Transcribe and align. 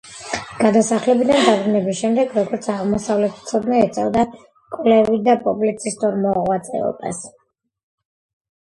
გადასახლებიდან 0.61 1.43
დაბრუნების 1.47 1.99
შემდეგ, 1.99 2.33
როგორც 2.41 2.65
აღმოსავლეთმცოდნე, 2.77 3.83
ეწეოდა 3.91 4.25
კვლევით 4.79 5.29
და 5.31 5.37
პუბლიცისტურ 5.47 6.21
მოღვაწეობას. 6.27 7.23